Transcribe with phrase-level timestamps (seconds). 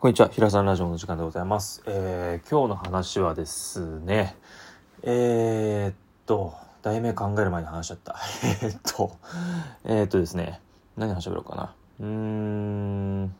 [0.00, 1.82] こんにちは、平さんラジオの時間でございます。
[1.84, 4.36] えー、今日の話はですね、
[5.02, 8.14] えー、っと、題名考える前に話しちゃった。
[8.62, 9.16] えーっと、
[9.82, 10.60] えー、っとですね、
[10.96, 11.74] 何話しゃべろうかな。
[11.98, 13.34] うーん、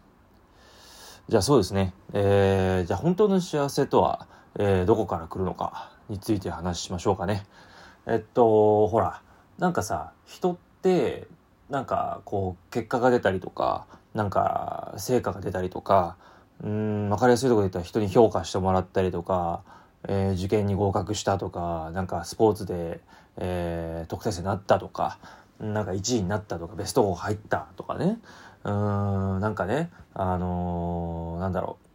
[1.29, 4.27] じゃあそうですね、えー、じゃあ本当の幸せとは、
[4.59, 7.47] えー、どこから来るのかについて話しましょうかね。
[8.06, 9.22] えっと、ほら、
[9.59, 11.29] なんかさ、人って、
[11.71, 16.16] なんかこう、結果が出たりとか、なんか成果が出たりとか、
[16.62, 19.62] うん、わかりやすいところで言ったら人に評価してもらったりとか、
[20.09, 23.01] えー受験に合格したとか、なんかスポーツで、
[23.37, 25.19] えー特待生になったとか、
[25.61, 28.19] なんか1位になったとか、ベスト4入ったとかね。
[28.65, 31.89] うん、なんかね、あのーなんだろう。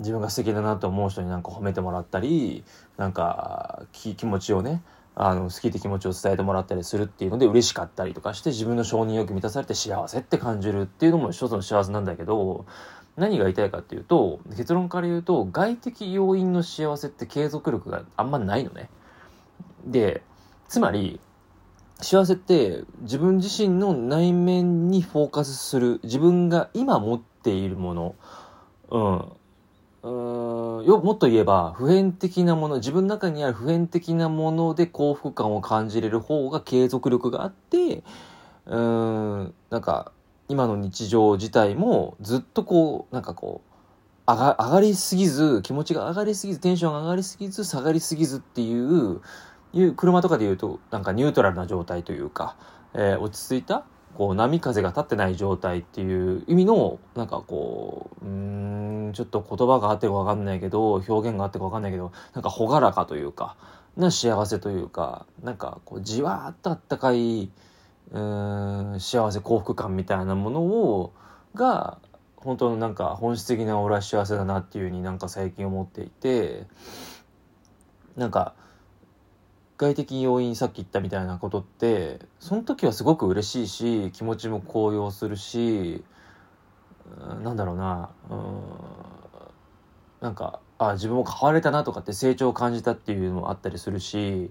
[0.00, 2.64] 自分が素敵だなと思う人になんか褒めてもらったり、
[2.98, 4.82] なんか気気持ちをね、
[5.20, 12.66] あの好きって気持ちを伝えてもらったりするっていうので嬉しかったりとかして自分の承認欲満たされて幸せって感じるっていうのも一つの幸せなんだけど
[13.18, 18.88] 何が言いたいかっていうと結論から言うと外的要因の幸せって継続力があんまないのね。
[19.84, 20.22] で
[20.68, 21.20] つまり
[22.00, 28.14] 幸せって自分自身の内面にフォーカスする自分が今持っているもの
[28.90, 29.18] うん
[30.02, 38.04] うーよもっと言えば普遍的なもの自分の中にある普遍的なもので幸福感を感じれる方が継続力があって
[38.66, 40.12] うーんなんか
[40.48, 49.20] 今の日常自体もずっとこうなんかこう上が上がりすぎず気持ちが上がりすぎずテンションが上がりすぎず下がりすぎずっていう
[49.72, 52.56] いう車とかで言うとなんかニュートラルな状態というか、
[52.94, 63.56] えー落ち着いたこう波風が立ってない状態っていう意味のなんかこううんちょっと言葉があってか分かんないけど表現があってか分かんないけどなんか朗らかというか
[63.96, 67.50] な幸せというかなんかこうじわーっとあったかい
[68.12, 71.12] うん幸せ幸福感みたいなものを
[71.54, 71.98] が
[72.36, 76.66] 本当のなんか本質的な俺は幸せだなっていうふうになんか最近思っていて
[78.16, 78.54] なんか
[79.76, 86.02] 外的要因さっき言ったみたいなことってその時はすごく嬉しいし気持ちも高揚するし
[87.42, 88.60] なんだろうなうん
[90.20, 94.50] なんかあ自分も変われたなとかって成長を感じたっていうのもあったりするし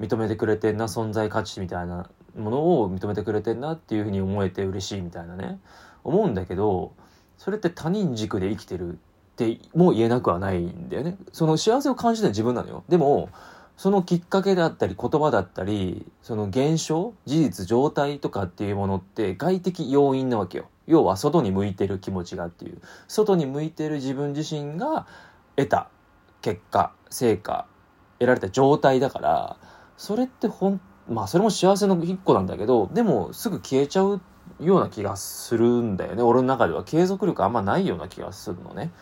[0.00, 5.60] 認めてくれてんな存在価値みたいなものを認めてくれてんなっていうふうに思えて嬉しいみたいなね。
[6.04, 6.92] 思うんだけど
[7.38, 8.96] それって他人軸で生きてるっ
[9.36, 11.16] てもう言えなくはないんだよね。
[11.32, 12.84] その幸せを感じたのは自分なのよ。
[12.88, 13.30] でも
[13.76, 20.68] そのきっかけだったり言葉だったりその現象事実状態とかっていうものって外的要因なわけよ。
[20.86, 22.80] 要は外に向いてる気持ちがっていう。
[23.08, 25.06] 外に向いてる自分自身が
[25.56, 25.88] 得た
[26.42, 27.66] 結果成果
[28.18, 29.56] 得られた状態だから
[29.96, 34.20] それってほんまあそれも幸せの一個なんだけどでもすぐ消えちゃう
[34.60, 36.22] ような気がするんだよね。
[36.22, 38.92] 俺の中では継続力あんまないような気がするのね。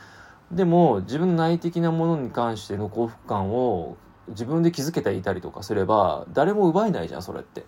[0.51, 3.97] でも自分の内的なものに関しての幸福感を
[4.29, 7.65] 自分で気づけていたりとかすれば誰も奪えないじゃんそれって。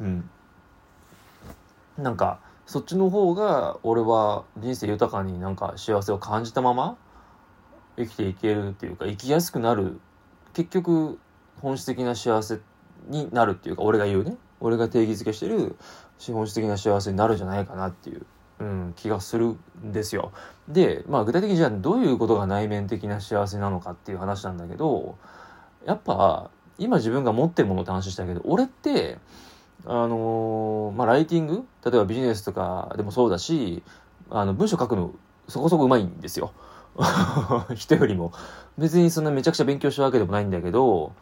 [0.00, 0.30] うん。
[1.98, 6.96] なんかそっちの方が俺は人生豊かになんか幸せを感じたまま
[7.96, 10.00] 生きていけるっていうか生きやすくなる。
[10.52, 11.18] 結局
[11.60, 12.73] 本質的な幸せって
[13.08, 14.36] になるっていうか俺が言うね。
[14.60, 15.76] 俺が定義づけしてる
[16.18, 18.24] 資本質的な幸せになるんじゃないかなっていう、
[18.60, 20.32] うん、気がするんですよ。
[20.68, 25.16] でまあ具体的にじゃあどういうことが内面的な幸せなのかっていう話なんだけど
[25.84, 29.18] やっぱ今自分が持ってるものって話したけど俺って
[29.84, 33.82] あのーまあライティング例えばビジネスとかでもそうだし
[34.30, 35.14] あの文章書くの
[35.48, 36.52] そこそこうまいんですよ。
[37.74, 38.32] 人よりも。
[38.78, 41.12] 別にそんなめちゃくちゃ勉強したわけでもないんだけど、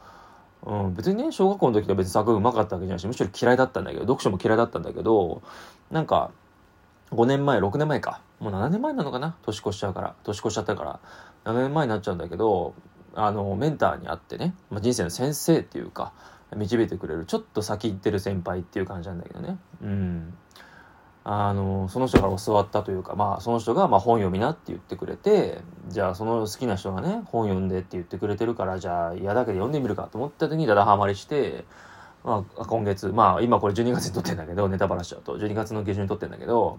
[0.65, 5.43] うん、別にね小学校の時は別に作文うまかったわけじゃないしむしろ嫌いだったんだけど読書も嫌いだったんだけど
[5.91, 6.31] なんか
[7.11, 8.23] 5年前6年前か。
[8.41, 9.37] もう7年前なのかな？
[9.43, 10.15] 年越しちゃうから。
[10.25, 11.01] 年越しちゃったから。
[11.45, 12.75] 7年前になっちゃうんだけど
[13.15, 16.13] あのメンターに会ってね、まあ、人生の先生っていうか
[16.57, 19.59] 導いてくれるちょっと先行ってる先輩っていう感じなんだけどね。
[19.83, 20.35] うん。
[21.25, 31.65] あのその人から教わったというかまあその人がまあ本読みなって言ってくれてじゃあその好きな人がね本読んでって言ってくれてるからじゃあ嫌だけど読んでみるかと思った時にだだハマりして
[32.25, 36.79] まあ、今月、まあ今これ12月に撮ってんだけど、ネタバラしちゃうと、12月の下旬に撮ってんだけど、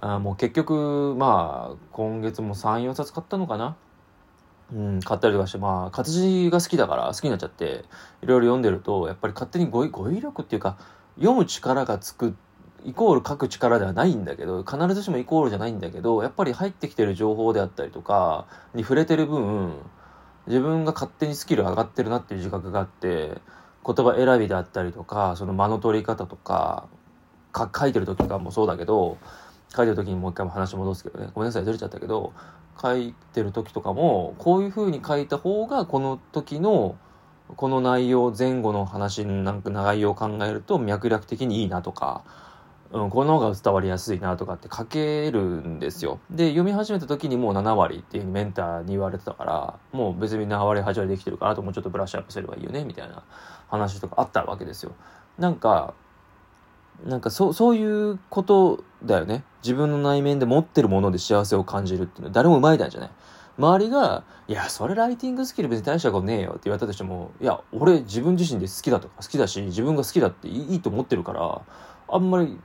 [0.00, 3.76] あもう結局、まあ、今月も3、4冊買ったのかな。
[4.72, 7.84] うん、買ったりとかして、まあ、活字が好きだから、好きになっちゃって、
[8.22, 10.78] いろいろ読んでると、やっぱり勝手に語彙語彙力っていうか、
[11.16, 12.47] 読む力がつくって、
[12.84, 19.74] イコール書く力ではないんだけど、必ずしもイコールじゃないんだけど、やっぱり入ってきてる情報であったりとか、に触れてる分、
[20.46, 23.40] 自分が勝手にスキル上がってるなっていう自覚があって、
[23.86, 26.88] 言葉選びであったりとかその間の取り方とか
[27.52, 29.16] か書いてる時とかもそうだけど
[29.74, 31.30] 書いてる時にもう一回も話戻すけどね。
[31.34, 32.34] ごめんなさいずれちゃったけど
[32.80, 36.96] 書いてる時とかもこういう風に書いた方がこの時の
[37.56, 42.24] この内容前後の話なんか内容を考えると脈絡的にいいなとか、
[42.90, 46.20] うん、この方が伝わりやすいなとかって書けるんですよ。
[46.30, 53.22] で読み始めた時にもう7割っていうふうにメンターに言われてたからもう別に7割8割できてるからあともうちょっとブラッシュアップすればいいよねみたいな
[53.68, 54.94] 話とかあったわけですよ。
[55.38, 55.94] なんか
[57.04, 63.10] なんかそうそういうことだよね自分の内面で持ってるもので幸せを感じるっていうのは誰も生まいんじゃない
[63.58, 71.60] 周りが、いや、それライティングスキル別に大したことねえよって言われたとしても、いや、俺自分自身で好きだとか好きだし、自分が好きだっていいと思ってるから、
[72.08, 72.56] あんまり、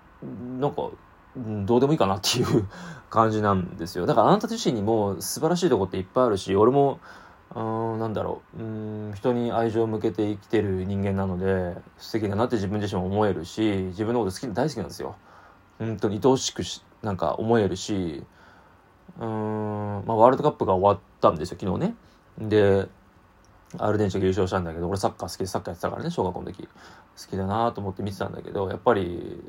[0.60, 0.90] なんか、
[1.36, 2.68] どうでもいいかなっていう
[3.10, 4.06] 感じなんですよ。
[4.06, 7.00] だからあなた自身にも素晴らしいとこっていっぱいあるし、俺も、
[7.56, 7.62] う
[7.96, 15.16] ん、なんだろう、うん、人に愛情を向けて生きてる人間なので、素敵だなって自分自身も思えるし、自分のこと好き、大好きなんですよ。
[15.80, 18.24] 本当に愛おしくし、なんか思えるし、
[19.20, 21.96] うん、まあ、ワールドカップが終わったんですよ、昨日ね。
[22.40, 22.88] で、
[23.80, 26.68] アルゼンチンが優勝したんだけど、俺サッカー好きでサッカーやってたからね、小学校の時。
[26.68, 29.40] 好きだなと思って見てたんだけど、やっぱり、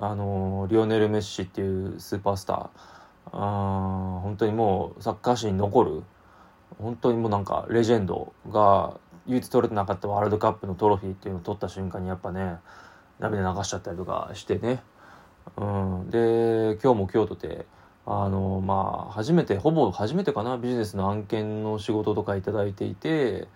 [0.00, 2.68] あのリオネル・メッシっていうスーパースター、
[3.32, 6.02] あ本当にもうサッカー史に残る、
[6.78, 12.56] 本当にもうなんかレジェンドが唯一取れてなかったワールドカップのトロフィーっていうのを取った瞬間にやっぱね、
[13.18, 14.82] 涙流しちゃったりとかしてね。
[15.56, 17.66] うん、で、今日も京都で、
[18.06, 23.46] あのまあ初めてほぼ初めてかなビジネスの案件の仕事とか頂いていて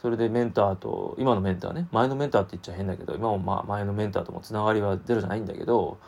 [0.00, 5.98] それでメンターと今のメンターね前のメンターって言っちゃ変だけど今もまあ前のメンターともつながりはゼロじゃないんだけど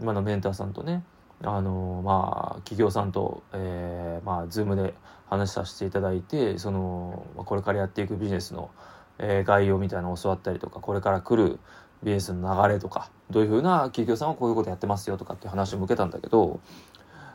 [0.00, 1.04] 今のメンターさんとね
[1.42, 4.94] あのまあ企業さんと、えー、まあズームで
[5.28, 8.70] 話させていただいてそのこれからやっていくビジネスの、
[9.18, 11.58] え、概要みたいなのを教わったりとかこれから来る
[12.02, 16.60] ビジネスの流れとかどういうふうな企業さんはこういうことやってますよとかっていう話を向けたんだけど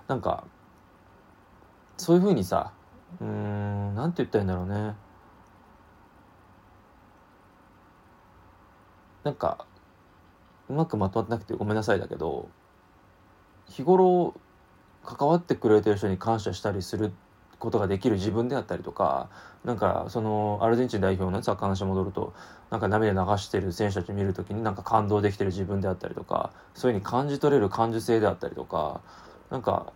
[0.08, 0.44] なんか
[1.98, 2.72] そういうふうにさ
[3.22, 4.96] うんなんて言ったらいいんだろうね。
[9.24, 9.66] なんか
[10.70, 12.50] うまくまとまってなくてごめんなさいだけど
[13.68, 14.34] 日頃
[15.04, 17.12] 関わってくれてる人に感謝したりする
[17.58, 19.30] ことができる自分であったりとか
[19.66, 22.34] なんかそのアルゼンチン代表のサッカー話戻ると
[22.70, 29.02] なんか涙流してる選手たち見る時になんか感動できてる自分であったりとかそういうふうに感じ取れる感受性であったりとか
[29.50, 29.92] なんか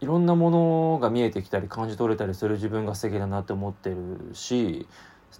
[0.00, 4.86] いろんなものが見えてきたり感じ取れたりする自分が素敵だなって思ってるし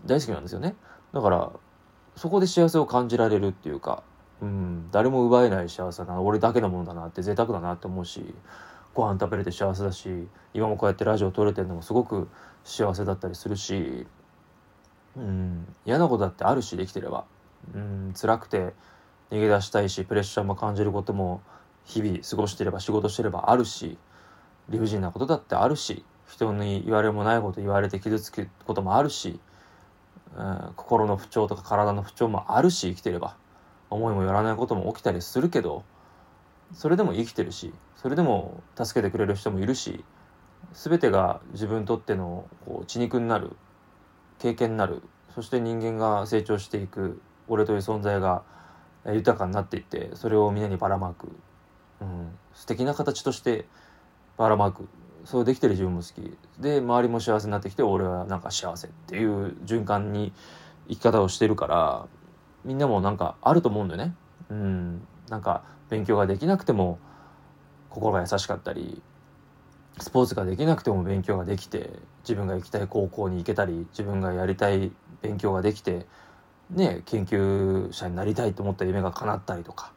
[0.07, 0.77] 大好きなんですよね。
[1.13, 1.51] だから
[2.17, 4.03] そこで幸せを感じられるっていうか、
[4.43, 8.35] うん、誰も奪えない幸せだな俺だけのものだなって贅沢だなって思うし
[8.95, 12.29] ご飯食べれて幸せだし今もこうやってラジオ撮れてるのもすごく
[12.65, 14.07] 幸せだったりするし、
[15.17, 17.25] うん、嫌なことだってあるしできてれば、
[17.75, 18.73] うん、辛くて
[19.31, 21.41] 逃げ出したいしプレッシャーも感じることも
[21.85, 23.97] 日々過ごしてれば仕事してればあるし
[24.69, 29.41] 理不尽なことだってあるし人に言われもないこと言われて傷つくこともあるし、
[30.37, 33.37] うん、心の不調とか体の不調もあるし生きてれば。
[33.91, 35.85] 思いもよらないことも起きたりするけど
[36.73, 40.05] それでも生きてるしそれでも助けてくれる人もいるし
[40.73, 43.57] 全てが自分にとってのこう血肉になる
[44.39, 45.03] 経験になる
[45.35, 48.43] そして人間が成長していく俺という存在が
[49.07, 51.29] 豊かになっていってそれをみんなにばらまく、
[52.01, 53.67] うん、素敵な形として
[54.37, 54.89] ばらまく。
[55.25, 56.37] そうできてる自分も好き。
[56.61, 60.33] で周りも幸せになってきて俺はなんか幸せっていう循環に
[60.89, 62.07] 生き方をしてるから
[62.65, 64.15] みんなもなんかあると思うんだよね。
[64.51, 66.99] うん、なんか勉強ができなくても
[67.89, 69.03] 心が優しかったり
[69.99, 71.91] スポーツができなくても勉強ができて
[72.23, 76.07] 自分が行きたい高校に行けたり自分がやりたい勉強ができて
[76.71, 79.93] ね研究者になりたいと思った夢が叶ったりとか、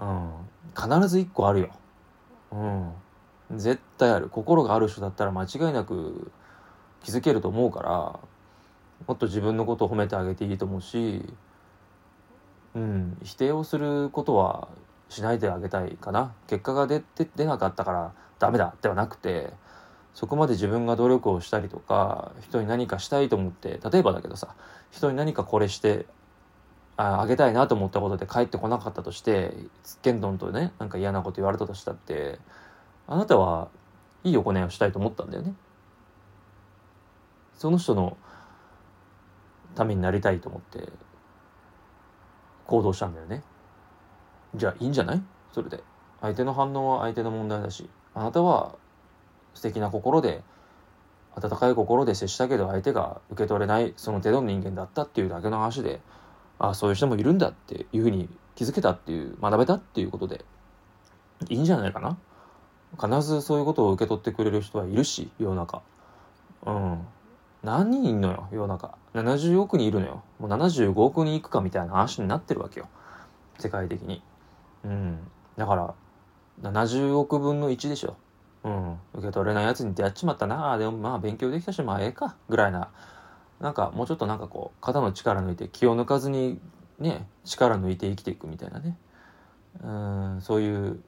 [0.00, 0.30] うん、
[0.74, 1.68] 必ず一個あるよ。
[2.52, 2.92] うん。
[3.54, 4.28] 絶対ある。
[4.28, 6.30] 心がある人だったら間違いなく
[7.02, 7.90] 気づけると思うから
[9.06, 11.22] もっと自分のことを褒めてあげていいと思うし、
[12.74, 14.68] うん、否定をすることは
[15.08, 16.32] しないであげたいかな。
[16.48, 19.52] 結果が出て出なかったからダメだではなくて
[20.14, 24.54] そこまで自分が努力をしたりとか人に何かしたいと思って例えばだけどさ
[24.90, 26.06] 人に何かこれして
[26.96, 29.52] ああげたいなと思ったことで帰ってこなかったとして
[29.84, 32.38] つっけんどんとねなんか嫌なこと言われたとしたって
[33.06, 33.68] あなたは
[34.24, 35.54] いい行いをしたいと思ったんだよね。
[37.56, 38.16] その人の
[39.74, 40.88] ためになりたいと思って
[42.66, 43.42] 行動したんだよね。
[44.54, 45.22] じゃあいいんじゃない？
[45.52, 45.82] それで。
[46.20, 48.74] 相手の反応は相手の問題だし、あなたは
[49.54, 50.42] 素敵な心で、
[51.34, 56.00] 温かい心で接したけど相手が受け取れないその程度の人間だったっていうだけの話で、
[56.58, 60.44] ああ、そういう人もいるんだっていうふうに気づけたっていう、学べたっていうことで、
[61.50, 62.16] いいんじゃないかな？
[63.00, 65.82] 必ずそういうことを受け取ってくれる人はいるし世の中。
[66.64, 67.06] うん。
[67.62, 68.96] 何人いんのよ世の中。
[69.14, 70.22] 70億人いるのよ。
[70.38, 72.88] もう75億人いくかみたいな話になってるわけよ。
[73.58, 74.22] 世界的に。
[74.84, 75.18] うん。
[75.56, 75.94] だから
[76.62, 78.16] 70億分の1でしょ。
[78.64, 78.98] うん。
[79.14, 80.78] 受け取れないやつに出会っちまったな。
[80.78, 82.36] でもまあ勉強できたしまあええか。
[82.48, 82.90] ぐらいな。
[83.60, 86.60] なんかもうちょっとなんかこう肩の力抜いて気を抜かずに
[86.98, 88.98] ね力抜いて生きていくみたいなね。
[89.82, 89.88] う
[90.36, 90.40] ん。
[90.40, 91.00] そういう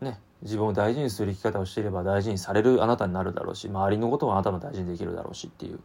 [0.00, 0.20] ね。
[0.42, 5.80] 自分を大事にする生き方をしていれば大事にされるあなたになるだろうし周りのことはあなたも大事にできるだろうしっていう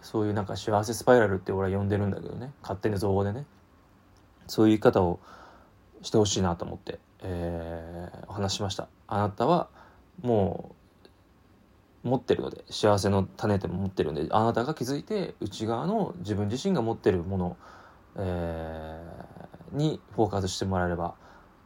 [0.00, 2.52] そういうなんか幸せスパイラルって俺は呼んでるんだけどね。
[2.62, 3.46] 勝手に造語でね。
[4.46, 5.20] そういう生き方を
[6.02, 8.88] してほしいなと思って、えー、お話しました。
[9.06, 9.68] あなたは
[10.22, 10.74] も
[12.04, 17.56] う持ってるので幸せの種でも持ってるんであなたが気づいて内側の自分自身が持ってるもの、
[18.16, 21.14] えー、にフォーカスしてもらえれば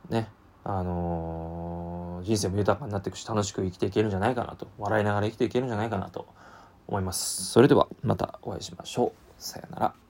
[0.08, 0.28] ね
[0.64, 6.26] あのー、人生も豊かになっていくし楽しく生きていけるんじゃないかなと笑いながら生きていけるんじゃないかなと
[6.86, 7.44] 思います。
[7.46, 9.12] それではまたお会いしましょう。
[9.38, 10.01] さよなら。